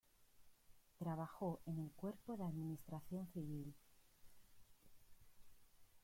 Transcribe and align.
Trabajó 0.97 1.61
en 1.67 1.77
el 1.77 1.91
Cuerpo 1.91 2.35
de 2.35 2.43
Administración 2.43 3.27
Civil. 3.35 3.71